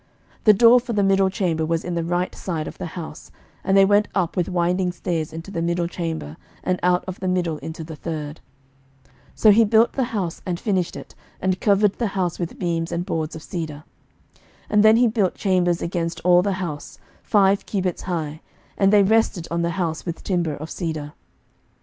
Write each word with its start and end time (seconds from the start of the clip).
11:006:008 0.39 0.43
The 0.45 0.53
door 0.53 0.79
for 0.79 0.93
the 0.93 1.03
middle 1.03 1.29
chamber 1.29 1.63
was 1.63 1.83
in 1.85 1.93
the 1.93 2.03
right 2.03 2.33
side 2.33 2.67
of 2.67 2.79
the 2.79 2.87
house: 2.97 3.29
and 3.63 3.77
they 3.77 3.85
went 3.85 4.07
up 4.15 4.35
with 4.35 4.49
winding 4.49 4.91
stairs 4.91 5.31
into 5.31 5.51
the 5.51 5.61
middle 5.61 5.85
chamber, 5.85 6.37
and 6.63 6.79
out 6.81 7.05
of 7.07 7.19
the 7.19 7.27
middle 7.27 7.59
into 7.59 7.83
the 7.83 7.95
third. 7.95 8.41
11:006:009 9.05 9.13
So 9.35 9.51
he 9.51 9.63
built 9.63 9.91
the 9.93 10.05
house, 10.05 10.41
and 10.43 10.59
finished 10.59 10.95
it; 10.95 11.13
and 11.39 11.61
covered 11.61 11.99
the 11.99 12.07
house 12.17 12.39
with 12.39 12.57
beams 12.57 12.91
and 12.91 13.05
boards 13.05 13.35
of 13.35 13.43
cedar. 13.43 13.83
11:006:010 14.33 14.41
And 14.71 14.83
then 14.83 14.97
he 14.97 15.07
built 15.07 15.35
chambers 15.35 15.83
against 15.83 16.19
all 16.21 16.41
the 16.41 16.53
house, 16.53 16.97
five 17.21 17.67
cubits 17.67 18.01
high: 18.01 18.41
and 18.79 18.91
they 18.91 19.03
rested 19.03 19.47
on 19.51 19.61
the 19.61 19.69
house 19.69 20.03
with 20.03 20.23
timber 20.23 20.55
of 20.55 20.71
cedar. 20.71 21.13